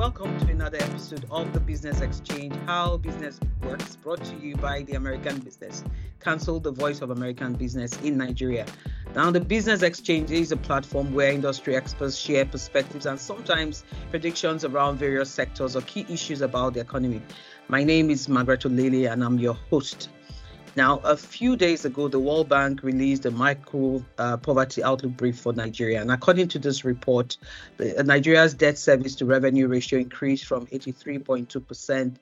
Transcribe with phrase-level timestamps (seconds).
[0.00, 4.82] welcome to another episode of the Business Exchange How Business Works, brought to you by
[4.84, 5.84] the American Business
[6.20, 8.64] Council, the voice of American business in Nigeria.
[9.14, 14.64] Now, the Business Exchange is a platform where industry experts share perspectives and sometimes predictions
[14.64, 17.20] around various sectors or key issues about the economy.
[17.68, 20.08] My name is Margaret Olele, and I'm your host.
[20.76, 25.38] Now, a few days ago, the World Bank released a micro uh, poverty outlook brief
[25.38, 26.00] for Nigeria.
[26.00, 27.36] And according to this report,
[27.76, 32.14] the, uh, Nigeria's debt service to revenue ratio increased from 83.2%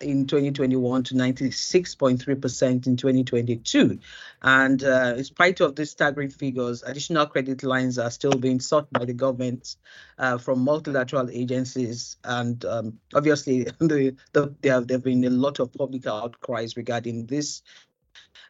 [0.00, 3.98] in 2021 to 96.3% in 2022.
[4.42, 8.92] And uh, in spite of these staggering figures, additional credit lines are still being sought
[8.92, 9.76] by the government
[10.18, 12.16] uh, from multilateral agencies.
[12.24, 16.76] And um, obviously, the, the, there, have, there have been a lot of public outcries
[16.76, 17.62] regarding this.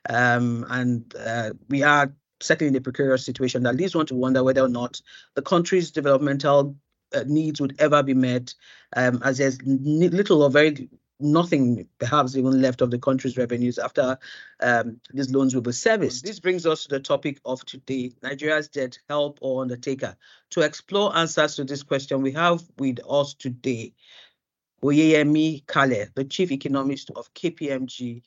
[0.08, 4.44] Um, and uh, we are certainly in a precarious situation that leads one to wonder
[4.44, 5.00] whether or not
[5.34, 6.76] the country's developmental
[7.14, 8.54] uh, needs would ever be met,
[8.94, 14.18] um, as there's little or very nothing perhaps even left of the country's revenues after
[14.60, 16.24] um, these loans will be serviced.
[16.24, 20.16] This brings us to the topic of today Nigeria's debt, help or undertaker.
[20.50, 23.94] To explore answers to this question, we have with us today
[24.82, 28.22] Oyeyemi Kale, the chief economist of KPMG.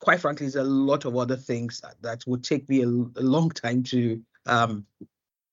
[0.00, 3.50] Quite frankly, there's a lot of other things that would take me a, a long
[3.50, 4.86] time to um,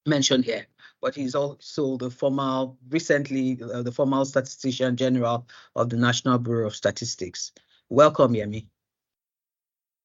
[0.06, 0.68] mention here
[1.02, 6.68] but he's also the former, recently, uh, the former statistician general of the National Bureau
[6.68, 7.52] of Statistics.
[7.90, 8.68] Welcome, Yemi.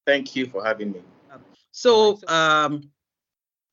[0.07, 1.01] Thank you for having me.
[1.71, 2.91] So, um,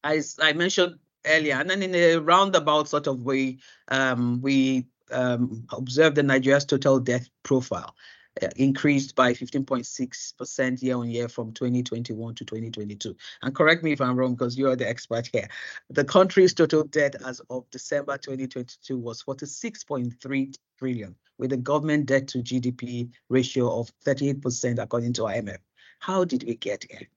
[0.03, 3.57] as I mentioned earlier, and then in a roundabout sort of way,
[3.89, 7.95] um, we um, observed the Nigeria's total debt profile.
[8.55, 13.15] Increased by 15.6% year on year from 2021 to 2022.
[13.41, 15.47] And correct me if I'm wrong, because you are the expert here.
[15.89, 22.27] The country's total debt as of December 2022 was 46.3 trillion, with a government debt
[22.29, 25.59] to GDP ratio of 38%, according to IMF.
[25.99, 27.07] How did we get here?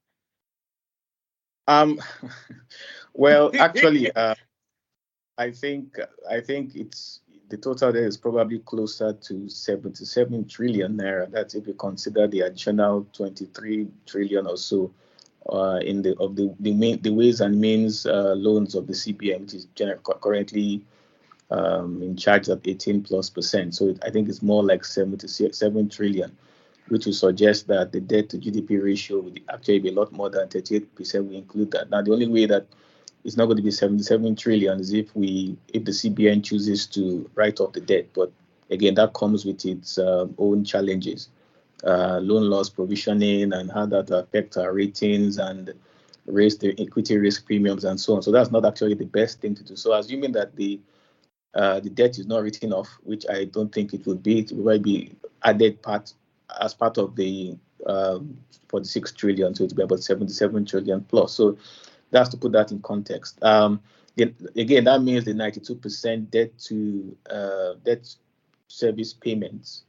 [1.67, 2.01] Um,
[3.13, 4.35] well, actually, uh,
[5.37, 5.97] I think
[6.29, 7.21] I think it's
[7.53, 11.29] the total there is probably closer to 77 trillion naira.
[11.29, 14.91] That's if you consider the additional 23 trillion or so
[15.47, 18.93] uh, in the of the the, main, the ways and means uh, loans of the
[18.93, 19.67] CBN, which is
[20.19, 20.83] currently
[21.51, 23.75] um, in charge at 18 plus percent.
[23.75, 26.35] So it, I think it's more like 77 trillion,
[26.87, 30.31] which would suggest that the debt to GDP ratio would actually be a lot more
[30.31, 31.25] than 38 percent.
[31.25, 31.91] We include that.
[31.91, 32.65] Now the only way that
[33.23, 37.29] it's not going to be 77 trillion as if we if the CBN chooses to
[37.35, 38.07] write off the debt.
[38.13, 38.31] But
[38.69, 41.29] again, that comes with its uh, own challenges,
[41.83, 45.73] uh, loan loss provisioning, and how that affects our ratings and
[46.25, 48.21] raise the equity risk premiums and so on.
[48.21, 49.75] So that's not actually the best thing to do.
[49.75, 50.79] So assuming that the
[51.53, 54.51] uh, the debt is not written off, which I don't think it would be, it
[54.51, 56.13] will be added part
[56.59, 57.55] as part of the
[57.85, 58.37] um,
[58.69, 61.33] 46 trillion, so it will be about 77 trillion plus.
[61.33, 61.57] So
[62.13, 63.43] that's to put that in context.
[63.43, 63.81] Um,
[64.17, 68.15] again, that means the 92% debt to uh, debt
[68.67, 69.83] service payments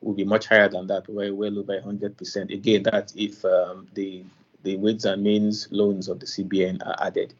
[0.00, 2.54] will be much higher than that, well, over 100%.
[2.54, 4.24] Again, that's if um, the
[4.62, 7.34] the ways and means loans of the CBN are added.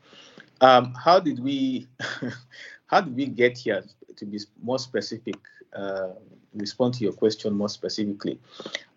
[0.61, 1.89] Um, how did we
[2.87, 3.85] how did we get here?
[4.17, 5.37] To be more specific,
[5.75, 6.11] uh,
[6.55, 8.39] respond to your question more specifically.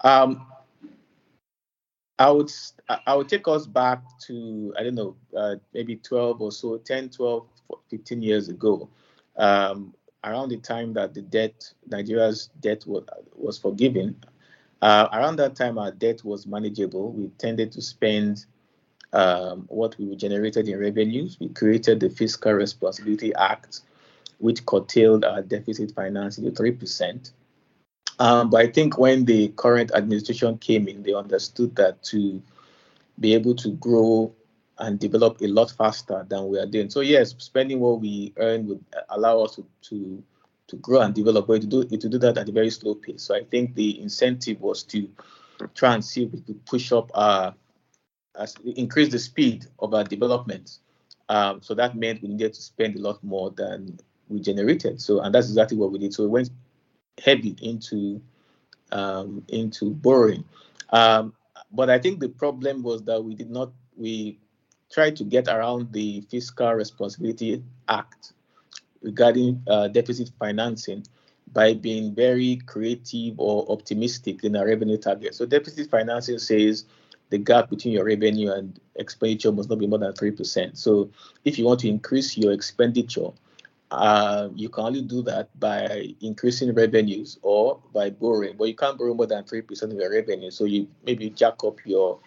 [0.01, 0.45] Um,
[2.19, 2.51] I would
[3.07, 7.09] I would take us back to I don't know uh, maybe 12 or so 10
[7.09, 7.47] 12
[7.89, 8.89] 15 years ago
[9.37, 9.93] um,
[10.23, 14.15] around the time that the debt Nigeria's debt was, was forgiven
[14.81, 17.11] uh, around that time our debt was manageable.
[17.11, 18.45] We tended to spend
[19.11, 21.37] um, what we generated in revenues.
[21.39, 23.81] We created the Fiscal Responsibility Act
[24.39, 27.31] which curtailed our deficit financing to 3%
[28.19, 32.41] um, but I think when the current administration came in, they understood that to
[33.19, 34.33] be able to grow
[34.77, 36.89] and develop a lot faster than we are doing.
[36.89, 40.23] So yes, spending what we earn would allow us to to,
[40.67, 43.23] to grow and develop, but to do to do that at a very slow pace.
[43.23, 45.09] So I think the incentive was to
[45.75, 47.55] try and see if we could push up our
[48.37, 50.79] as increase the speed of our development.
[51.27, 53.99] Um, so that meant we needed to spend a lot more than
[54.29, 55.01] we generated.
[55.01, 56.13] So and that's exactly what we did.
[56.13, 56.49] So we went
[57.23, 58.21] heavy into
[58.91, 60.43] um, into borrowing.
[60.89, 61.33] Um,
[61.71, 64.39] but I think the problem was that we did not we
[64.91, 68.33] tried to get around the Fiscal Responsibility Act
[69.01, 71.05] regarding uh, deficit financing
[71.53, 75.35] by being very creative or optimistic in our revenue target.
[75.35, 76.85] So deficit financing says
[77.29, 80.77] the gap between your revenue and expenditure must not be more than 3%.
[80.77, 81.11] So
[81.45, 83.29] if you want to increase your expenditure,
[83.91, 88.97] uh, you can only do that by increasing revenues or by borrowing, but you can't
[88.97, 90.51] borrow more than three percent of your revenue.
[90.51, 92.19] So you maybe jack up your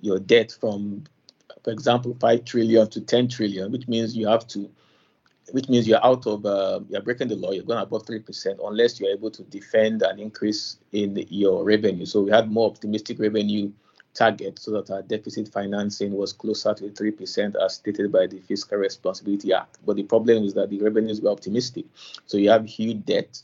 [0.00, 1.04] your debt from,
[1.64, 4.70] for example, five trillion to ten trillion, which means you have to,
[5.52, 7.50] which means you're out of, uh, you're breaking the law.
[7.52, 12.04] You're going above three percent unless you're able to defend an increase in your revenue.
[12.04, 13.72] So we had more optimistic revenue
[14.16, 18.78] target so that our deficit financing was closer to 3% as stated by the Fiscal
[18.78, 19.78] Responsibility Act.
[19.84, 21.84] But the problem is that the revenues were optimistic.
[22.26, 23.42] So you have huge debt.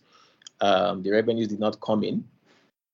[0.60, 2.24] Um, the revenues did not come in.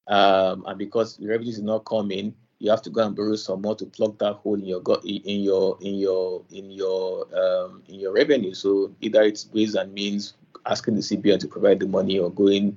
[0.08, 3.36] Um, and because the revenues did not come in, you have to go and borrow
[3.36, 7.82] some more to plug that hole in your in your in your in your um,
[7.88, 8.52] in your revenue.
[8.52, 10.34] So either it's ways and means
[10.66, 12.76] asking the CBN to provide the money or going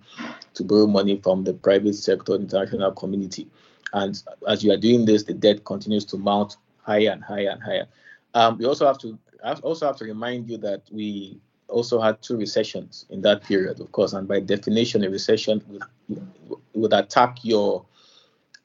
[0.54, 3.48] to borrow money from the private sector, international community.
[3.94, 7.62] And as you are doing this, the debt continues to mount higher and higher and
[7.62, 7.88] higher.
[8.34, 9.18] Um, we also have to
[9.64, 13.92] also have to remind you that we also had two recessions in that period, of
[13.92, 16.28] course, and by definition, a recession would,
[16.74, 17.86] would attack your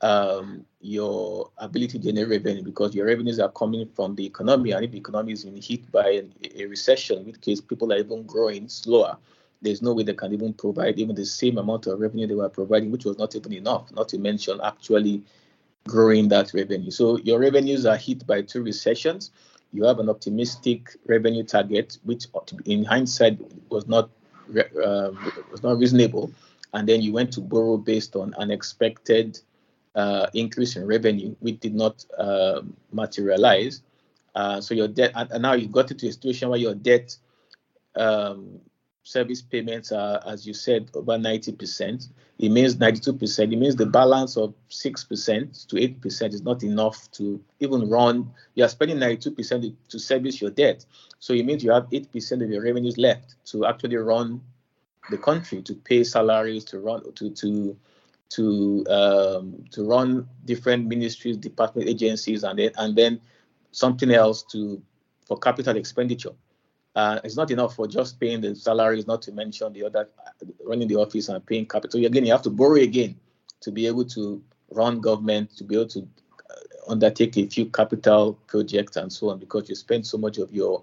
[0.02, 4.84] um, your ability to generate revenue because your revenues are coming from the economy, and
[4.84, 7.98] if the economy is being hit by a, a recession, in which case people are
[7.98, 9.16] even growing slower,
[9.66, 12.48] there's no way they can even provide even the same amount of revenue they were
[12.48, 15.22] providing, which was not even enough, not to mention actually
[15.88, 16.90] growing that revenue.
[16.90, 19.32] So your revenues are hit by two recessions.
[19.72, 22.26] You have an optimistic revenue target, which
[22.64, 24.08] in hindsight was not
[24.84, 25.18] um,
[25.50, 26.30] was not reasonable,
[26.72, 29.40] and then you went to borrow based on unexpected
[29.96, 33.82] uh, increase in revenue, which did not uh, materialize.
[34.36, 37.16] Uh, so your debt, and, and, now you got into a situation where your debt
[37.96, 38.60] um,
[39.06, 42.08] service payments are, as you said, over 90%.
[42.40, 43.52] It means 92%.
[43.52, 48.28] It means the balance of 6% to 8% is not enough to even run.
[48.56, 50.84] You are spending 92% to service your debt.
[51.20, 54.40] So it means you have 8% of your revenues left to actually run
[55.08, 57.76] the country, to pay salaries, to run, to, to,
[58.30, 63.20] to, um, to run different ministries, department agencies, and then, and then
[63.70, 64.82] something else to,
[65.26, 66.32] for capital expenditure.
[66.96, 70.08] Uh, it's not enough for just paying the salaries, not to mention the other
[70.64, 72.02] running the office and paying capital.
[72.04, 73.14] Again, you have to borrow again
[73.60, 78.38] to be able to run government, to be able to uh, undertake a few capital
[78.46, 80.82] projects and so on, because you spend so much of your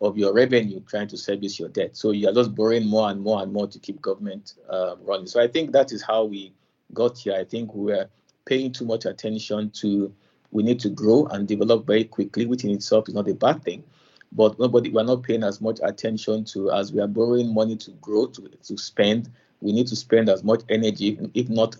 [0.00, 1.96] of your revenue trying to service your debt.
[1.96, 5.26] So you are just borrowing more and more and more to keep government uh, running.
[5.26, 6.52] So I think that is how we
[6.94, 7.34] got here.
[7.34, 8.08] I think we were
[8.44, 10.12] paying too much attention to
[10.50, 13.62] we need to grow and develop very quickly, which in itself is not a bad
[13.62, 13.84] thing
[14.32, 17.90] but nobody we're not paying as much attention to as we are borrowing money to
[17.92, 19.30] grow to, to spend
[19.60, 21.76] we need to spend as much energy if not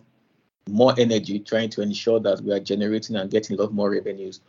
[0.69, 4.41] more energy trying to ensure that we are generating and getting a lot more revenues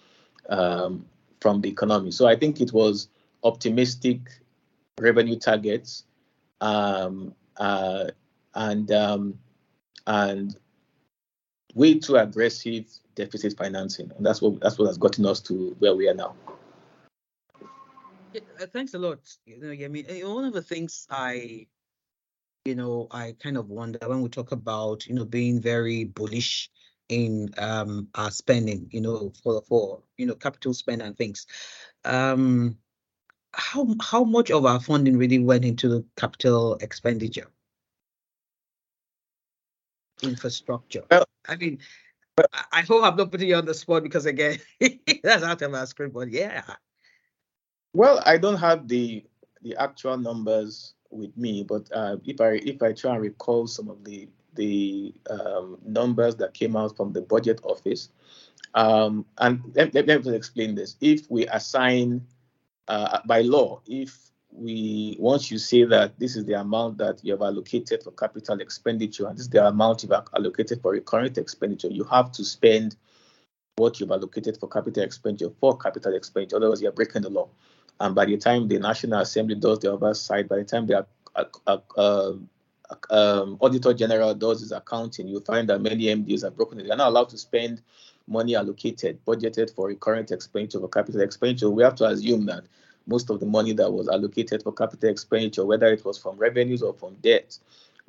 [0.49, 1.05] um,
[1.39, 2.11] from the economy.
[2.11, 3.07] So i think it was
[3.43, 4.19] optimistic
[4.99, 6.03] revenue targets
[6.61, 8.05] um, uh,
[8.55, 9.39] and um,
[10.07, 10.57] and
[11.75, 12.85] way too aggressive
[13.15, 14.11] deficit financing.
[14.17, 16.35] And that's what that's what has gotten us to where we are now
[18.33, 19.19] yeah, uh, thanks a lot.
[19.45, 21.67] You know, I mean, eh, one of the things I,
[22.65, 26.69] you know, I kind of wonder when we talk about, you know, being very bullish
[27.09, 31.47] in um our spending, you know, for for you know capital spend and things.
[32.05, 32.77] Um,
[33.53, 37.47] how how much of our funding really went into the capital expenditure,
[40.21, 41.03] infrastructure?
[41.09, 41.79] Well, I mean,
[42.71, 44.59] I hope I'm not putting you on the spot because again,
[45.23, 46.13] that's out of our script.
[46.13, 46.63] But yeah,
[47.93, 49.23] well, I don't have the
[49.61, 53.89] the actual numbers with me, but uh, if I if I try and recall some
[53.89, 58.09] of the the um, numbers that came out from the budget office,
[58.73, 60.95] um, and let, let, let, me explain this.
[61.01, 62.25] If we assign
[62.87, 67.31] uh, by law, if we once you say that this is the amount that you
[67.33, 71.89] have allocated for capital expenditure and this is the amount you've allocated for recurrent expenditure,
[71.89, 72.95] you have to spend
[73.75, 76.57] what you've allocated for capital expenditure for capital expenditure.
[76.57, 77.47] Otherwise, you're breaking the law.
[77.99, 81.45] And by the time the National Assembly does the oversight, by the time the uh,
[81.67, 82.33] uh, uh,
[83.09, 86.87] um, Auditor General does his accounting, you find that many MDs have broken it.
[86.87, 87.81] They're not allowed to spend
[88.27, 91.69] money allocated, budgeted for recurrent expenditure or capital expenditure.
[91.69, 92.63] We have to assume that
[93.07, 96.81] most of the money that was allocated for capital expenditure, whether it was from revenues
[96.81, 97.57] or from debt,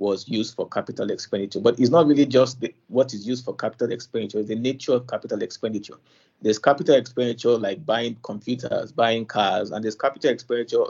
[0.00, 1.61] was used for capital expenditure.
[1.61, 4.95] But it's not really just the, what is used for capital expenditure, it's the nature
[4.95, 5.97] of capital expenditure.
[6.40, 10.85] There's capital expenditure like buying computers, buying cars, and there's capital expenditure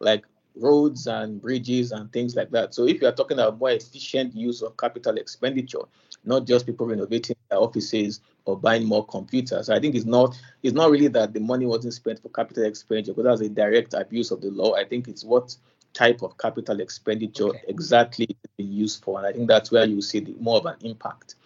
[0.00, 0.24] like
[0.56, 2.74] roads and bridges and things like that.
[2.74, 5.82] So if you are talking about more efficient use of capital expenditure,
[6.24, 10.74] not just people renovating their offices or buying more computers, I think it's not it's
[10.74, 14.30] not really that the money wasn't spent for capital expenditure because that's a direct abuse
[14.30, 14.74] of the law.
[14.74, 15.54] I think it's what
[15.94, 17.62] type of capital expenditure okay.
[17.68, 19.18] exactly being used for.
[19.18, 21.36] And I think that's where you see the, more of an impact.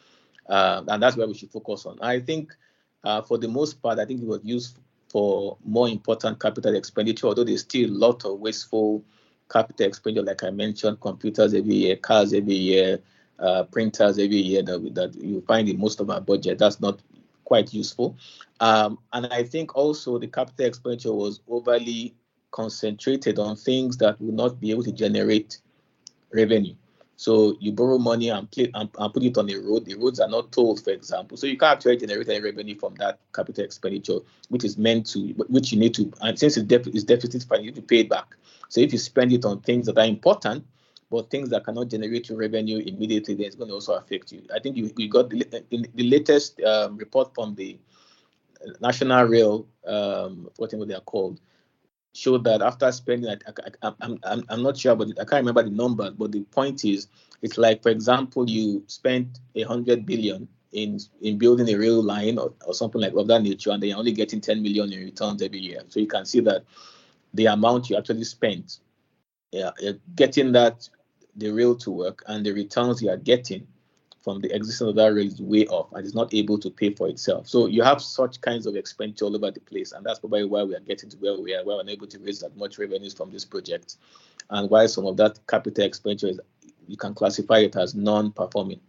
[0.48, 1.98] Uh, and that's where we should focus on.
[2.00, 2.56] I think
[3.04, 4.78] uh, for the most part, I think it was used
[5.08, 9.04] for more important capital expenditure, although there's still a lot of wasteful
[9.50, 13.00] capital expenditure, like I mentioned, computers every year, cars every year,
[13.38, 16.58] uh, printers every year that, that you find in most of our budget.
[16.58, 17.00] That's not
[17.44, 18.16] quite useful.
[18.60, 22.14] Um, and I think also the capital expenditure was overly
[22.50, 25.58] concentrated on things that will not be able to generate
[26.32, 26.74] revenue.
[27.16, 29.86] So you borrow money and, play, and, and, put it on a road.
[29.86, 31.36] The roads are not tolled, for example.
[31.36, 35.34] So you can't actually generate any revenue from that capital expenditure, which is meant to,
[35.48, 38.08] which you need to, and since it's, def, it's deficit, you need to pay it
[38.08, 38.36] back.
[38.68, 40.64] So if you spend it on things that are important,
[41.10, 44.42] but things that cannot generate you revenue immediately, then it's going to also affect you.
[44.54, 47.78] I think you, you got the, the latest um, report from the
[48.80, 51.40] National Rail, um, whatever they are called,
[52.12, 53.30] showed that after spending,
[53.82, 57.08] I, I'm, I'm, not sure, but I can't remember the number, but the point is,
[57.42, 62.38] it's like, for example, you spent a hundred billion in in building a rail line
[62.38, 65.42] or, or something like of that nature, and they're only getting 10 million in returns
[65.42, 65.82] every year.
[65.88, 66.64] So you can see that
[67.34, 68.80] the amount you actually spent,
[69.52, 69.70] yeah,
[70.14, 70.88] getting that
[71.36, 73.66] the rail to work and the returns you are getting
[74.20, 76.92] from the existence of that rail is way off and is not able to pay
[76.92, 77.48] for itself.
[77.48, 80.64] So you have such kinds of expenditure all over the place, and that's probably why
[80.64, 83.14] we are getting to where we are, where we're unable to raise that much revenues
[83.14, 83.96] from this project,
[84.50, 86.40] and why some of that capital expenditure is
[86.86, 88.80] you can classify it as non-performing.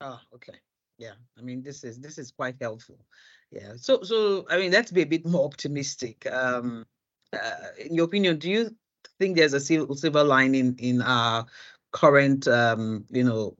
[0.00, 0.54] Oh, okay.
[0.98, 2.98] Yeah, I mean this is this is quite helpful.
[3.50, 3.72] Yeah.
[3.76, 6.26] So so I mean let's be a bit more optimistic.
[6.26, 6.86] Um,
[7.32, 8.70] uh, in your opinion, do you
[9.18, 11.46] think there's a silver lining in our
[11.92, 13.56] current, um, you know,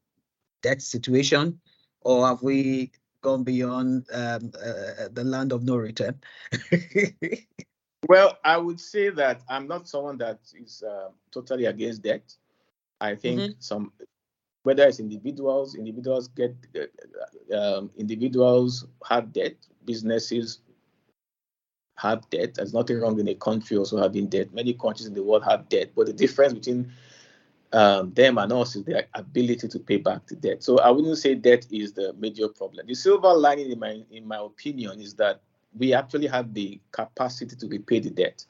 [0.65, 1.61] debt situation,
[2.01, 2.91] or have we
[3.21, 6.19] gone beyond um, uh, the land of no return?
[8.09, 12.35] well, I would say that I'm not someone that is uh, totally against debt.
[13.01, 13.53] I think mm-hmm.
[13.59, 13.93] some,
[14.63, 20.61] whether it's individuals, individuals get, uh, um, individuals have debt, businesses
[21.97, 22.55] have debt.
[22.55, 24.55] There's nothing wrong in a country also having debt.
[24.55, 26.91] Many countries in the world have debt, but the difference between
[27.75, 30.63] um, them and is their ability to pay back the debt.
[30.63, 32.87] So I wouldn't say debt is the major problem.
[32.87, 35.41] The silver lining, in my in my opinion, is that
[35.77, 38.45] we actually have the capacity to repay the debt,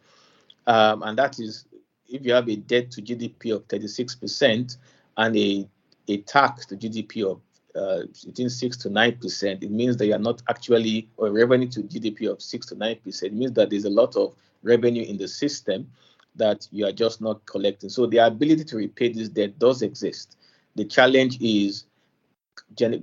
[0.67, 1.65] um, and that is
[2.07, 4.77] if you have a debt to GDP of 36%
[5.17, 5.69] and a
[6.09, 7.41] a tax to GDP of
[7.75, 11.69] uh, between six to nine percent, it means that you are not actually or revenue
[11.69, 13.33] to GDP of six to nine percent.
[13.33, 15.91] It means that there's a lot of revenue in the system
[16.37, 17.89] that you are just not collecting.
[17.91, 20.37] So the ability to repay this debt does exist.
[20.75, 21.85] The challenge is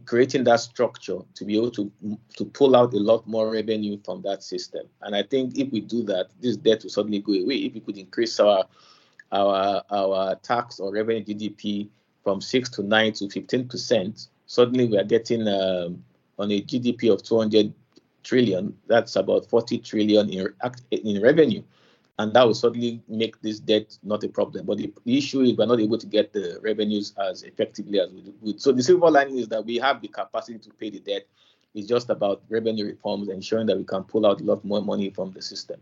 [0.05, 1.91] creating that structure to be able to
[2.38, 4.88] to pull out a lot more revenue from that system.
[5.01, 7.55] And I think if we do that, this debt will suddenly go away.
[7.55, 8.65] If we could increase our
[9.31, 11.89] our our tax or revenue GDP
[12.23, 16.03] from six to nine to fifteen percent, suddenly we are getting um,
[16.38, 17.73] on a GDP of 200
[18.23, 20.53] trillion, that's about 40 trillion in,
[20.91, 21.63] in revenue.
[22.20, 24.65] And that will suddenly make this debt not a problem.
[24.65, 28.12] But the, the issue is we're not able to get the revenues as effectively as
[28.12, 28.62] we would.
[28.62, 31.25] So the silver lining is that we have the capacity to pay the debt.
[31.74, 35.10] It's just about revenue reforms, ensuring that we can pull out a lot more money
[35.10, 35.80] from the system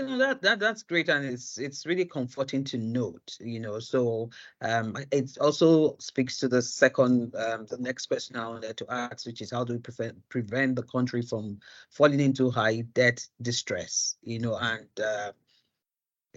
[0.00, 3.78] you know that that that's great and it's it's really comforting to note you know
[3.78, 4.30] so
[4.62, 9.26] um it also speaks to the second um the next question i wanted to ask
[9.26, 11.58] which is how do we prevent prevent the country from
[11.90, 15.32] falling into high debt distress you know and uh,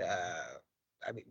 [0.04, 0.58] uh
[1.08, 1.26] i mean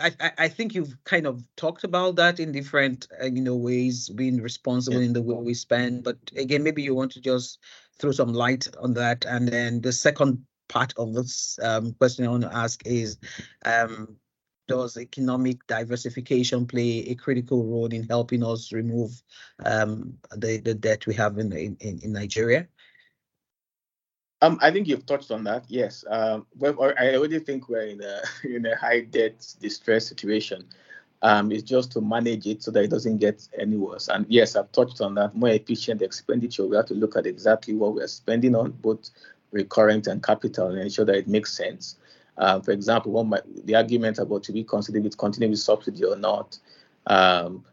[0.00, 4.08] I, I think you've kind of talked about that in different uh, you know ways
[4.08, 5.06] being responsible yeah.
[5.06, 7.58] in the way we spend but again maybe you want to just
[7.98, 12.30] throw some light on that and then the second part of this um, question I
[12.30, 13.18] want to ask is
[13.64, 14.16] um,
[14.66, 19.22] does economic diversification play a critical role in helping us remove
[19.64, 22.66] um, the, the debt we have in, in, in Nigeria?
[24.42, 25.64] Um, I think you've touched on that.
[25.68, 26.04] Yes.
[26.06, 30.66] Um, I already think we're in a in a high debt distress situation.
[31.22, 34.08] Um, it's just to manage it so that it doesn't get any worse.
[34.08, 35.34] And yes, I've touched on that.
[35.34, 36.66] More efficient expenditure.
[36.66, 39.08] We have to look at exactly what we're spending on, both
[39.54, 41.96] recurrent and capital and ensure that it makes sense.
[42.36, 46.16] Uh, for example, one might, the argument about to be considered with continuous subsidy or
[46.16, 46.58] not,
[47.06, 47.64] um,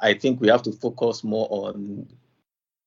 [0.00, 2.08] I think we have to focus more on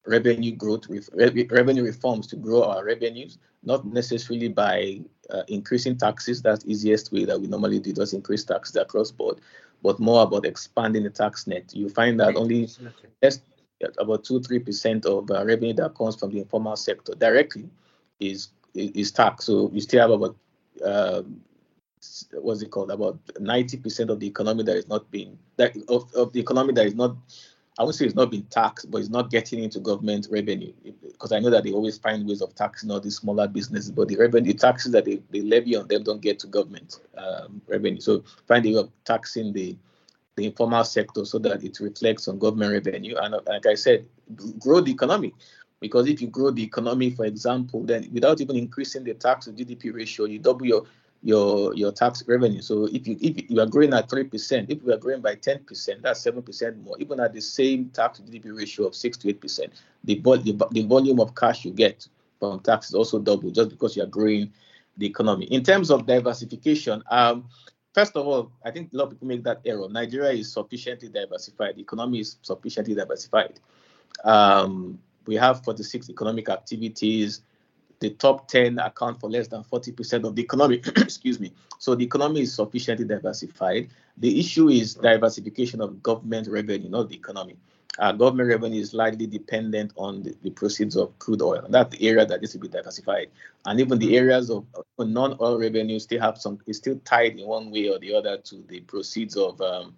[0.07, 6.41] revenue growth, re- revenue reforms to grow our revenues, not necessarily by uh, increasing taxes.
[6.41, 9.39] That's easiest way that we normally do, just increase taxes across board,
[9.83, 11.71] but more about expanding the tax net.
[11.75, 12.67] You find that only
[13.21, 13.41] less,
[13.99, 17.69] about two, three percent of uh, revenue that comes from the informal sector directly
[18.21, 19.45] is is tax.
[19.45, 20.37] So we still have about
[20.85, 21.23] uh,
[22.39, 26.31] what's it called about 90% of the economy that is not being that of, of
[26.33, 27.15] the economy that is not
[27.79, 31.31] I would say it's not being taxed, but it's not getting into government revenue because
[31.31, 34.17] I know that they always find ways of taxing all these smaller businesses, but the
[34.17, 37.99] revenue the taxes that they, they levy on them don't get to government um, revenue.
[37.99, 39.77] So find a way of taxing the
[40.37, 43.15] the informal sector so that it reflects on government revenue.
[43.17, 44.05] And like I said,
[44.59, 45.33] grow the economy.
[45.81, 49.51] Because if you grow the economy, for example, then without even increasing the tax to
[49.51, 50.85] GDP ratio, you double your
[51.23, 52.61] your your tax revenue.
[52.61, 55.35] So if you if you are growing at three percent, if we are growing by
[55.35, 56.95] ten percent, that's seven percent more.
[56.99, 59.73] Even at the same tax to GDP ratio of six to eight percent,
[60.03, 62.07] the, the the volume of cash you get
[62.39, 64.51] from tax is also double just because you are growing
[64.97, 65.45] the economy.
[65.45, 67.45] In terms of diversification, um,
[67.93, 69.87] first of all, I think a lot of people make that error.
[69.89, 71.75] Nigeria is sufficiently diversified.
[71.75, 73.59] The economy is sufficiently diversified.
[74.23, 77.41] Um, we have 46 economic activities.
[77.99, 80.81] The top 10 account for less than 40% of the economy.
[80.97, 81.53] Excuse me.
[81.77, 83.89] So the economy is sufficiently diversified.
[84.17, 87.57] The issue is diversification of government revenue, not the economy.
[87.99, 91.59] Uh, government revenue is largely dependent on the, the, proceeds of crude oil.
[91.59, 93.27] And that's the area that needs to be diversified.
[93.65, 97.45] And even the areas of, of non-oil revenue still have some, is still tied in
[97.45, 99.93] one way or the other to the proceeds of um,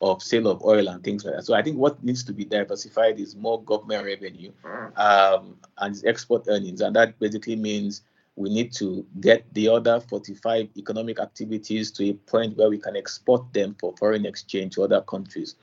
[0.00, 1.44] of sale of oil and things like that.
[1.44, 4.52] So I think what needs to be diversified is more government revenue
[4.96, 8.02] um, and export earnings, and that basically means
[8.36, 12.96] we need to get the other 45 economic activities to a point where we can
[12.96, 15.54] export them for foreign exchange to other countries.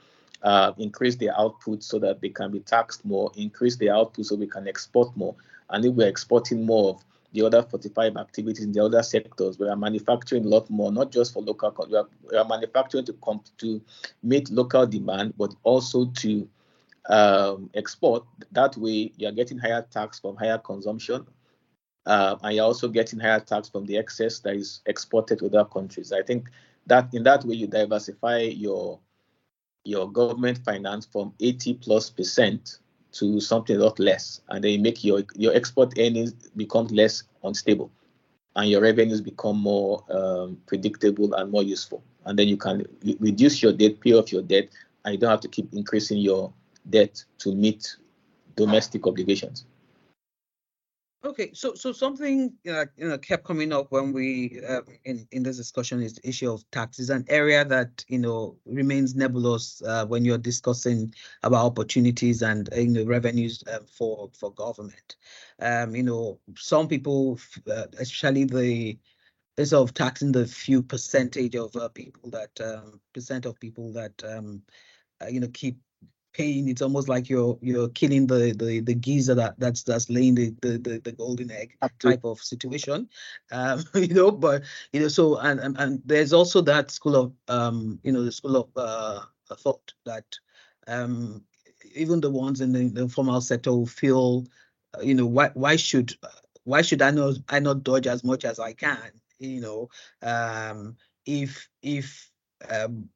[0.41, 4.35] Uh, increase the output so that they can be taxed more, increase the output so
[4.35, 5.35] we can export more.
[5.69, 9.57] And if we're exporting more of the other 45 activities in the other sectors.
[9.57, 13.05] We are manufacturing a lot more, not just for local, we are, we are manufacturing
[13.05, 13.81] to come to
[14.23, 16.47] meet local demand, but also to
[17.09, 18.23] um, export.
[18.51, 21.25] That way, you are getting higher tax from higher consumption,
[22.05, 25.65] uh, and you're also getting higher tax from the excess that is exported to other
[25.65, 26.11] countries.
[26.11, 26.49] I think
[26.87, 28.99] that in that way, you diversify your
[29.83, 32.77] your government finance from 80 plus percent
[33.13, 37.23] to something a lot less, and then you make your your export earnings become less
[37.43, 37.91] unstable,
[38.55, 42.03] and your revenues become more um, predictable and more useful.
[42.25, 42.85] And then you can
[43.19, 44.69] reduce your debt, pay off your debt,
[45.03, 46.53] and you don't have to keep increasing your
[46.89, 47.95] debt to meet
[48.55, 49.65] domestic obligations.
[51.23, 55.43] Okay, so so something uh, you know kept coming up when we uh, in in
[55.43, 56.97] this discussion is the issue of tax.
[56.97, 62.69] taxes, an area that you know remains nebulous uh, when you're discussing about opportunities and
[62.75, 65.17] you know revenues uh, for for government.
[65.59, 67.39] Um, you know, some people,
[67.71, 68.97] uh, especially the
[69.57, 74.23] instead of taxing the few percentage of uh, people that um, percent of people that
[74.23, 74.63] um,
[75.29, 75.77] you know keep
[76.33, 76.67] pain.
[76.67, 80.55] It's almost like you're you're killing the the the geezer that that's that's laying the
[80.61, 83.09] the the, the golden egg type of situation.
[83.51, 84.63] Um, you know, but
[84.93, 88.31] you know, so and, and and there's also that school of um, you know, the
[88.31, 89.21] school of uh,
[89.55, 90.25] thought that
[90.87, 91.43] um,
[91.95, 94.45] even the ones in the, the formal sector will feel,
[94.97, 96.13] uh, you know, why why should
[96.63, 99.11] why should I not I not dodge as much as I can?
[99.39, 99.89] You know,
[100.21, 102.31] um, if if
[102.69, 103.09] um,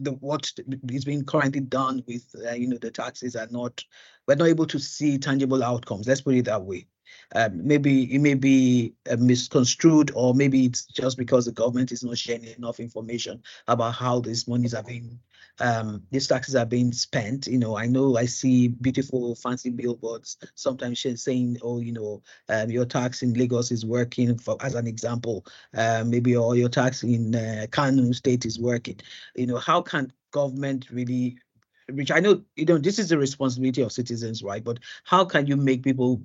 [0.00, 0.50] the what
[0.90, 3.82] is being currently done with uh, you know the taxes are not
[4.26, 6.06] we're not able to see tangible outcomes.
[6.06, 6.86] Let's put it that way
[7.34, 12.02] um, maybe it may be uh, misconstrued or maybe it's just because the government is
[12.02, 15.18] not sharing enough information about how these monies are being
[15.60, 17.46] um, these taxes are being spent.
[17.46, 22.70] You know, I know I see beautiful, fancy billboards sometimes saying, "Oh, you know, um,
[22.70, 25.46] your tax in Lagos is working." For as an example,
[25.76, 29.00] uh, maybe or your tax in uh, Kano State is working.
[29.36, 31.38] You know, how can government really
[31.90, 34.62] which I know, you know, this is the responsibility of citizens, right?
[34.62, 36.22] But how can you make people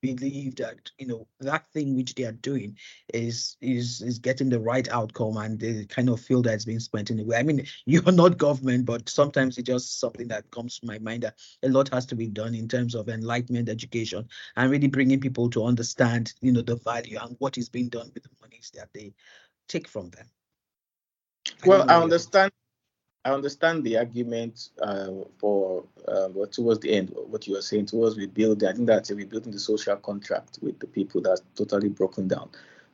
[0.00, 2.76] believe that you know that thing which they are doing
[3.12, 6.80] is is is getting the right outcome and they kind of feel that it's being
[6.80, 7.36] spent in a way.
[7.36, 11.22] I mean you're not government but sometimes it's just something that comes to my mind
[11.24, 15.20] that a lot has to be done in terms of enlightenment education and really bringing
[15.20, 18.70] people to understand you know the value and what is being done with the monies
[18.74, 19.12] that they
[19.68, 20.26] take from them.
[21.64, 22.52] Well i, I understand
[23.24, 28.16] I understand the argument uh, for uh, towards the end, what you were saying towards
[28.16, 28.68] rebuilding.
[28.68, 32.50] I think that's rebuilding the social contract with the people that's totally broken down.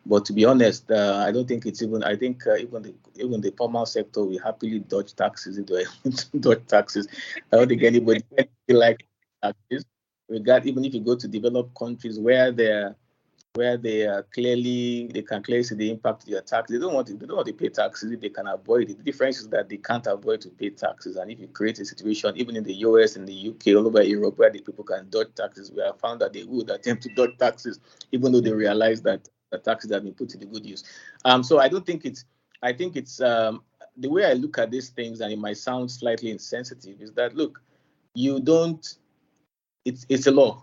[0.06, 2.02] But to be honest, uh, I don't think it's even.
[2.04, 5.84] I think uh, even the even the formal sector will happily dodge taxes if they
[6.40, 7.06] dodge taxes.
[7.52, 8.22] I don't think anybody
[8.68, 9.06] like
[9.42, 9.84] taxes.
[10.28, 12.96] We got even if you go to developed countries where they're
[13.54, 16.70] where they are clearly they can clearly see the impact of your tax.
[16.70, 18.98] They don't want to they don't want to pay taxes if they can avoid it.
[18.98, 21.16] The difference is that they can't avoid to pay taxes.
[21.16, 24.02] And if you create a situation, even in the US and the UK, all over
[24.02, 27.14] Europe, where the people can dodge taxes, we have found that they would attempt to
[27.14, 27.78] dodge taxes,
[28.10, 30.82] even though they realize that the taxes have been put to the good use.
[31.24, 32.24] Um, so I don't think it's.
[32.62, 33.62] I think it's um,
[33.98, 37.36] the way I look at these things, and it might sound slightly insensitive, is that
[37.36, 37.62] look,
[38.14, 38.84] you don't.
[39.84, 40.60] It's it's a law.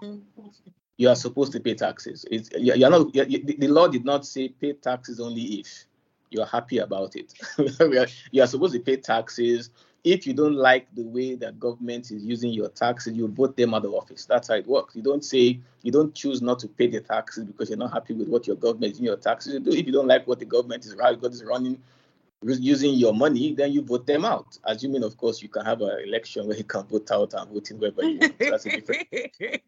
[1.02, 2.26] You are supposed to pay taxes.
[2.30, 3.14] It's you're not.
[3.16, 5.86] You're, the law did not say pay taxes only if
[6.30, 7.34] you are happy about it.
[8.32, 9.72] you are supposed to pay taxes
[10.04, 13.74] if you don't like the way that government is using your taxes, you vote them
[13.74, 14.26] out of office.
[14.26, 14.96] That's how it works.
[14.96, 18.14] You don't say you don't choose not to pay the taxes because you're not happy
[18.14, 19.60] with what your government is in your taxes.
[19.60, 19.72] Do.
[19.72, 21.82] If you don't like what the government is right, God is running
[22.44, 24.58] using your money, then you vote them out.
[24.64, 27.70] Assuming, of course, you can have an election where you can vote out and vote
[27.72, 28.40] in wherever you want.
[28.40, 29.08] That's a different.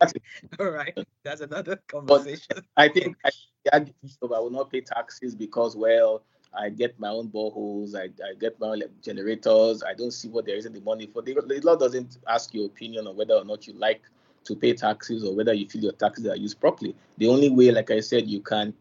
[0.00, 0.12] That's
[0.60, 2.46] All right, that's another conversation.
[2.54, 3.30] But I think I,
[3.72, 3.84] I
[4.22, 6.22] will not pay taxes because, well,
[6.54, 9.82] I get my own boreholes, I, I get my own generators.
[9.82, 11.22] I don't see what there is in the money for.
[11.22, 14.02] The, the law doesn't ask your opinion on whether or not you like
[14.44, 16.94] to pay taxes or whether you feel your taxes are used properly.
[17.18, 18.72] The only way, like I said, you can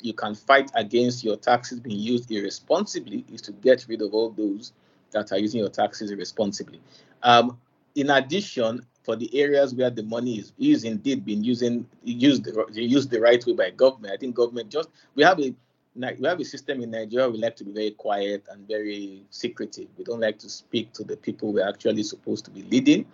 [0.00, 4.30] you can fight against your taxes being used irresponsibly is to get rid of all
[4.30, 4.72] those
[5.10, 6.80] that are using your taxes irresponsibly.
[7.22, 7.58] Um,
[7.94, 12.66] in addition, for the areas where the money is, is indeed being using used the,
[12.74, 15.54] used the right way by government, I think government just we have a
[15.96, 17.28] we have a system in Nigeria.
[17.28, 19.88] We like to be very quiet and very secretive.
[19.96, 23.06] We don't like to speak to the people we're actually supposed to be leading,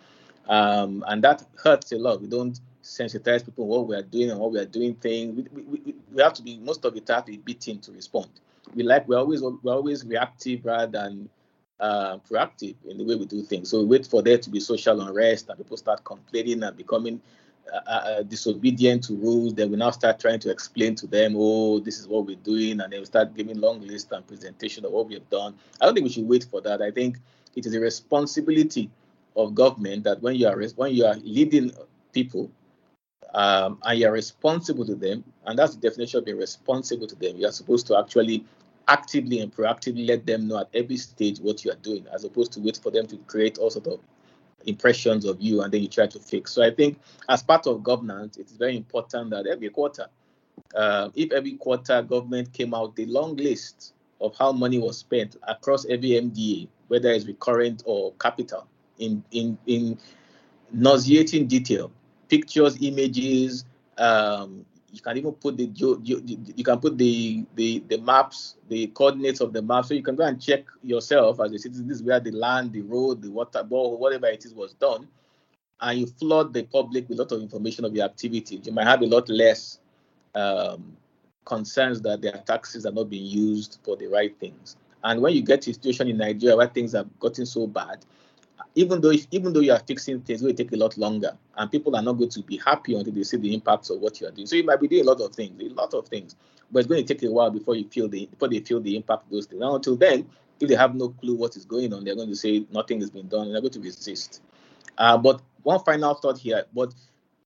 [0.48, 2.20] um, and that hurts a lot.
[2.20, 5.48] We don't sensitize people what we are doing and what we are doing things.
[5.52, 8.28] We, we, we have to be most of the time be beaten to respond.
[8.74, 11.28] We like we're always we're always reactive rather than
[11.80, 13.70] uh, proactive in the way we do things.
[13.70, 17.20] So we wait for there to be social unrest and people start complaining and becoming
[17.72, 21.34] uh, uh, uh, disobedient to rules, then we now start trying to explain to them,
[21.34, 24.84] oh, this is what we're doing, and then we start giving long list and presentation
[24.84, 25.54] of what we have done.
[25.80, 26.82] I don't think we should wait for that.
[26.82, 27.16] I think
[27.56, 28.90] it is a responsibility
[29.34, 31.72] of government that when you are when you are leading
[32.12, 32.50] people
[33.34, 37.16] um, and you are responsible to them, and that's the definition of being responsible to
[37.16, 37.36] them.
[37.36, 38.44] You are supposed to actually
[38.86, 42.52] actively and proactively let them know at every stage what you are doing, as opposed
[42.52, 44.00] to wait for them to create all sort of
[44.66, 46.52] impressions of you and then you try to fix.
[46.52, 50.06] So I think as part of governance, it is very important that every quarter,
[50.74, 55.36] uh, if every quarter government came out the long list of how money was spent
[55.46, 58.66] across every MDA, whether it's recurrent or capital,
[58.98, 59.98] in in in
[60.72, 61.90] nauseating detail,
[62.28, 63.64] pictures, images,
[63.98, 68.86] um, you can even put the you, you can put the, the the maps, the
[68.88, 71.88] coordinates of the map, so you can go and check yourself as a citizen.
[71.88, 75.08] This is where the land, the road, the water ball, whatever it is, was done,
[75.80, 78.66] and you flood the public with a lot of information of your activities.
[78.66, 79.80] You might have a lot less
[80.34, 80.96] um,
[81.44, 84.76] concerns that their taxes are not being used for the right things.
[85.02, 88.04] And when you get to a situation in Nigeria where things have gotten so bad,
[88.74, 91.36] even though if, even though you are fixing things, it will take a lot longer,
[91.56, 94.20] and people are not going to be happy until they see the impacts of what
[94.20, 94.46] you are doing.
[94.46, 96.36] So you might be doing a lot of things, a lot of things,
[96.70, 98.96] but it's going to take a while before you feel the before they feel the
[98.96, 99.60] impact of those things.
[99.60, 100.28] Now, until then,
[100.60, 103.10] if they have no clue what is going on, they're going to say nothing has
[103.10, 104.42] been done, and they're going to resist.
[104.98, 106.94] Uh, but one final thought here, but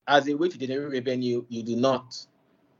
[0.07, 2.25] as a way to generate revenue, you do not.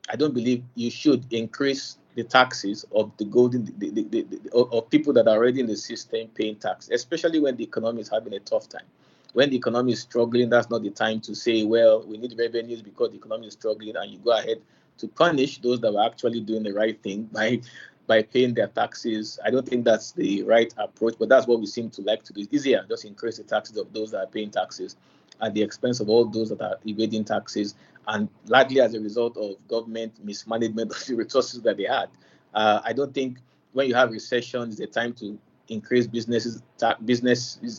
[0.09, 4.89] I don't believe you should increase the taxes of the golden the, the, the, of
[4.89, 8.33] people that are already in the system paying tax, especially when the economy is having
[8.33, 8.85] a tough time.
[9.33, 12.81] When the economy is struggling, that's not the time to say, well, we need revenues
[12.81, 14.59] because the economy is struggling, and you go ahead
[14.97, 17.61] to punish those that were actually doing the right thing by
[18.05, 19.39] by paying their taxes.
[19.45, 22.33] I don't think that's the right approach, but that's what we seem to like to
[22.33, 22.41] do.
[22.41, 24.97] It's easier just increase the taxes of those that are paying taxes
[25.41, 27.75] at the expense of all those that are evading taxes
[28.07, 32.09] and largely as a result of government mismanagement of the resources that they had.
[32.53, 33.39] Uh, I don't think
[33.73, 36.97] when you have recession is a time to increase businesses ta-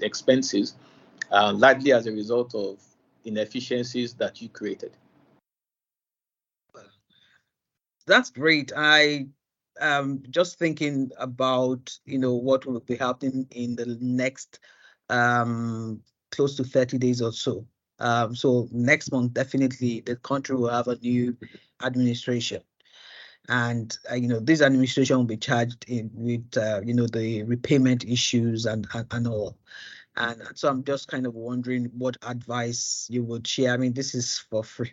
[0.02, 0.74] expenses,
[1.30, 2.78] uh, largely as a result of
[3.24, 4.92] inefficiencies that you created.
[8.06, 8.72] That's great.
[8.76, 9.26] I
[9.80, 14.58] um just thinking about you know what will be happening in the next
[15.08, 17.66] um close to 30 days or so
[18.00, 21.36] um, so next month, definitely the country will have a new
[21.82, 22.62] administration.
[23.48, 27.42] And uh, you know this administration will be charged in with uh, you know the
[27.44, 29.56] repayment issues and, and and all.
[30.16, 33.72] And so I'm just kind of wondering what advice you would share.
[33.72, 34.92] I mean, this is for free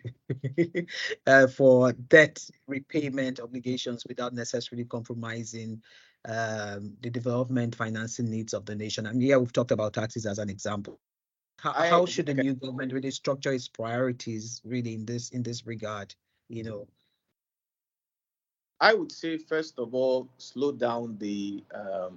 [1.26, 5.82] uh, for debt repayment obligations without necessarily compromising
[6.24, 9.06] um, the development financing needs of the nation.
[9.06, 11.00] And yeah, we've talked about taxes as an example.
[11.60, 15.42] How, I, how should the new government really structure its priorities really in this in
[15.42, 16.14] this regard?
[16.48, 16.88] You know.
[18.80, 22.16] I would say first of all, slow down the um,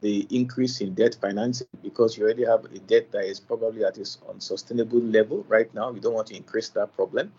[0.00, 3.96] the increase in debt financing because you already have a debt that is probably at
[3.96, 5.90] its unsustainable level right now.
[5.90, 7.32] We don't want to increase that problem.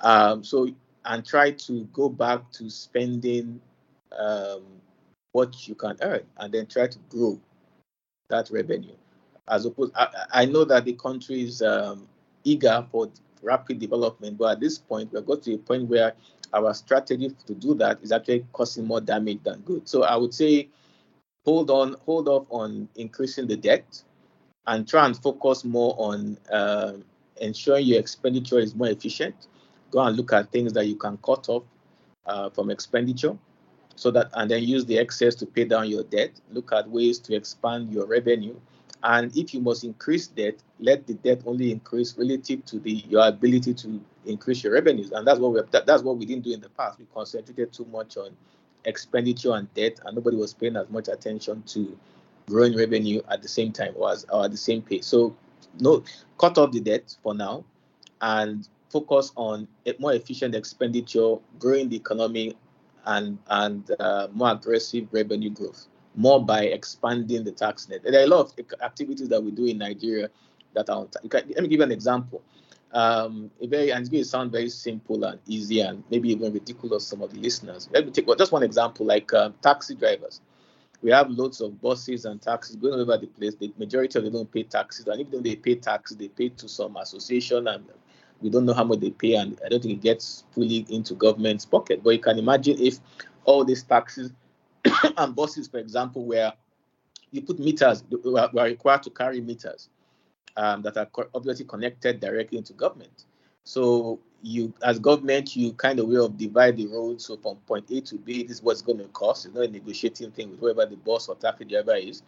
[0.00, 0.68] Um, so
[1.04, 3.60] and try to go back to spending
[4.18, 4.62] um,
[5.32, 7.40] what you can earn and then try to grow
[8.28, 8.96] that revenue.
[9.48, 12.08] As opposed, I, I know that the country is um,
[12.44, 13.10] eager for
[13.42, 16.12] rapid development, but at this point, we've got to a point where
[16.52, 19.88] our strategy to do that is actually causing more damage than good.
[19.88, 20.68] So I would say
[21.46, 24.02] hold on, hold off on increasing the debt
[24.66, 26.94] and try and focus more on uh,
[27.40, 29.46] ensuring your expenditure is more efficient.
[29.92, 31.62] Go and look at things that you can cut off
[32.26, 33.38] uh, from expenditure
[33.94, 36.32] so that and then use the excess to pay down your debt.
[36.50, 38.56] Look at ways to expand your revenue.
[39.08, 43.28] And if you must increase debt, let the debt only increase relative to the your
[43.28, 45.12] ability to increase your revenues.
[45.12, 46.98] And that's what we that, that's what we didn't do in the past.
[46.98, 48.36] We concentrated too much on
[48.84, 51.96] expenditure and debt, and nobody was paying as much attention to
[52.48, 55.06] growing revenue at the same time or, as, or at the same pace.
[55.06, 55.36] So,
[55.78, 56.02] no,
[56.38, 57.64] cut off the debt for now,
[58.22, 62.56] and focus on a more efficient expenditure, growing the economy,
[63.04, 65.86] and and uh, more aggressive revenue growth.
[66.16, 68.02] More by expanding the tax net.
[68.02, 68.52] There are a lot of
[68.82, 70.30] activities that we do in Nigeria
[70.74, 71.06] that are.
[71.22, 72.42] Let me give you an example.
[72.92, 77.04] Um, very and it's going to sound very simple and easy and maybe even ridiculous
[77.04, 77.88] to some of the listeners.
[77.92, 80.40] Let me take well, just one example, like um, taxi drivers.
[81.02, 83.54] We have loads of buses and taxis going all over the place.
[83.54, 86.48] The majority of them don't pay taxes, and even though they pay taxes, they pay
[86.50, 87.84] to some association, and
[88.40, 91.14] we don't know how much they pay, and I don't think it gets fully into
[91.14, 92.02] government's pocket.
[92.02, 92.98] But you can imagine if
[93.44, 94.32] all these taxes
[95.16, 96.52] and buses, for example, where
[97.30, 99.88] you put meters, we are required to carry meters
[100.56, 103.24] um, that are obviously connected directly into government.
[103.64, 107.20] So you, as government, you kind of will divide the road.
[107.20, 109.46] So from point A to B, this is what's going to cost.
[109.46, 112.22] It's not a negotiating thing with whoever the boss or taxi driver is.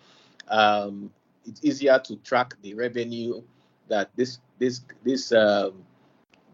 [0.49, 1.11] Um,
[1.47, 3.43] it's easier to track the revenue
[3.89, 5.75] that this this this um,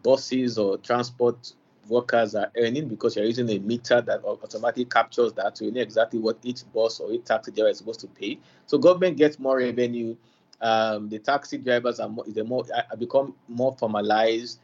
[0.03, 1.55] buses or transport
[1.89, 5.81] workers are earning because you're using a meter that automatically captures that, so you know
[5.81, 8.39] exactly what each bus or each taxi driver is supposed to pay.
[8.67, 10.17] So government gets more revenue
[10.61, 14.61] um, the taxi drivers are more, they more are become more formalized,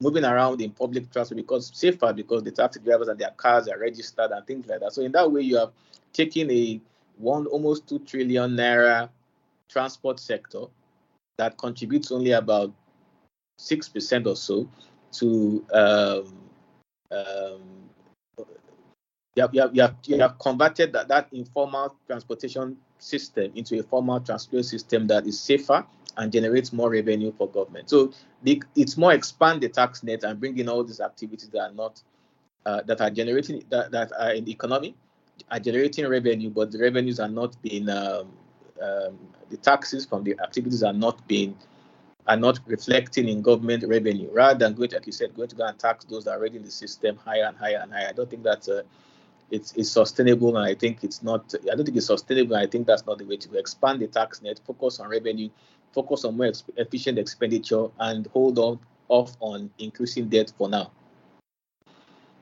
[0.00, 3.78] moving around in public transport because safer because the taxi drivers and their cars are
[3.78, 4.92] registered and things like that.
[4.92, 5.72] So in that way, you have
[6.12, 6.80] taken a
[7.18, 9.10] one almost two trillion naira
[9.68, 10.64] transport sector
[11.36, 12.72] that contributes only about
[13.58, 14.68] six percent or so
[15.12, 16.34] to um,
[17.10, 17.82] um,
[19.34, 23.78] you have, you have, you have, you have converted that, that informal transportation system into
[23.78, 25.84] a formal transport system that is safer
[26.18, 27.88] and generates more revenue for government.
[27.88, 31.60] So the, it's more expand the tax net and bring in all these activities that
[31.60, 32.02] are not
[32.64, 34.94] uh, that are generating that, that are in the economy
[35.50, 38.28] are generating revenue, but the revenues are not being um,
[38.80, 39.18] um,
[39.50, 41.56] the taxes from the activities are not being
[42.26, 45.56] are not reflecting in government revenue rather than going to, like you said, going to
[45.56, 48.08] go and tax those that are already in the system higher and higher and higher.
[48.08, 48.68] I don't think that's
[49.52, 52.56] it's, it's sustainable and I think it's not I don't think it's sustainable.
[52.56, 55.50] I think that's not the way to expand the tax net, focus on revenue,
[55.92, 60.90] focus on more ex- efficient expenditure, and hold on off on increasing debt for now.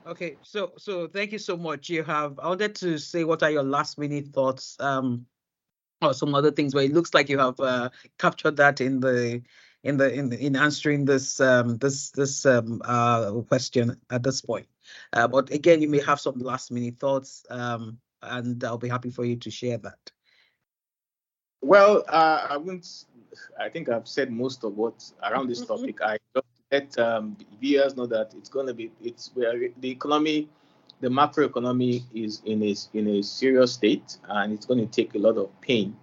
[0.06, 1.88] Okay, so so thank you so much.
[1.88, 5.26] You have I wanted to say what are your last minute thoughts um
[6.02, 9.42] or some other things, but it looks like you have uh, captured that in the
[9.82, 14.66] in the in in answering this um this this um uh question at this point.
[15.12, 19.10] Uh, but again, you may have some last minute thoughts, um, and I'll be happy
[19.10, 19.98] for you to share that.
[21.62, 23.04] Well, uh, I wouldn't.
[23.58, 25.74] I think I've said most of what around this mm-hmm.
[25.74, 26.02] topic.
[26.02, 30.48] I just let um, viewers know that it's going to be it's where the economy,
[31.00, 35.14] the macro economy is in a in a serious state, and it's going to take
[35.14, 35.96] a lot of pain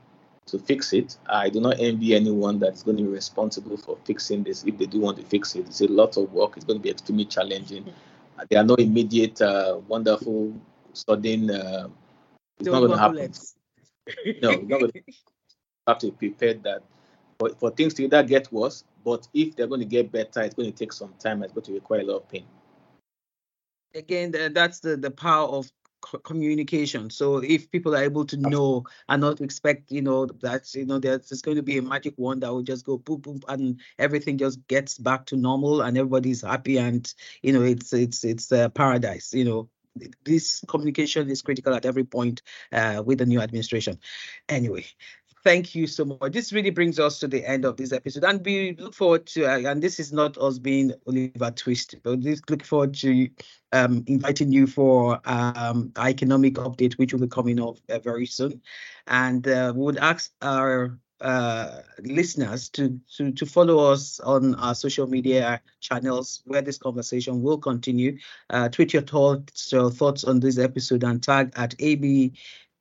[0.48, 1.18] to fix it.
[1.28, 4.86] I do not envy anyone that's going to be responsible for fixing this if they
[4.86, 5.68] do want to fix it.
[5.68, 6.58] It's a lot of work.
[6.58, 7.84] It's going to be extremely challenging.
[7.84, 8.08] Mm-hmm
[8.50, 10.54] there are no immediate uh, wonderful
[10.94, 11.50] sudden.
[11.50, 11.88] Uh,
[12.60, 13.34] it's not going to happen.
[14.42, 15.02] no, not going to
[15.88, 16.84] have to prepare that.
[17.38, 20.56] But for things to either get worse, but if they're going to get better, it's
[20.56, 21.44] going to take some time.
[21.44, 22.46] It's going to require a lot of pain.
[23.96, 27.10] Again, that's the the power of communication.
[27.10, 31.00] So if people are able to know and not expect, you know, that you know
[31.00, 34.38] there's, going to be a magic wand that will just go boom boom and everything
[34.38, 38.70] just gets back to normal and everybody's happy and you know it's it's it's a
[38.70, 39.34] paradise.
[39.34, 39.70] You know,
[40.24, 44.00] this communication is critical at every point uh, with the new administration.
[44.50, 44.86] Anyway,
[45.48, 46.34] thank you so much.
[46.34, 49.46] This really brings us to the end of this episode, and we look forward to.
[49.46, 53.30] Uh, and this is not us being Oliver Twist, but we look forward to
[53.72, 58.62] um, inviting you for um, economic update, which will be coming up uh, very soon.
[59.08, 64.76] And uh, we would ask our uh, listeners to, to to follow us on our
[64.76, 68.18] social media channels where this conversation will continue.
[68.50, 72.34] Uh, tweet your thoughts your thoughts on this episode and tag at AB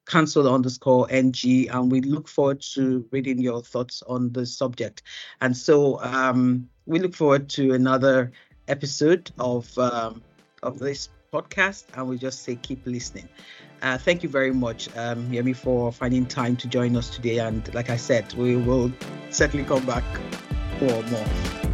[0.06, 5.02] cancel underscore ng and we look forward to reading your thoughts on the subject
[5.40, 8.30] and so um, we look forward to another
[8.68, 10.22] episode of um,
[10.62, 13.28] of this podcast and we just say keep listening
[13.82, 17.38] uh, thank you very much, um, Yemi, for finding time to join us today.
[17.38, 18.92] And like I said, we will
[19.30, 20.04] certainly come back
[20.78, 21.65] for more.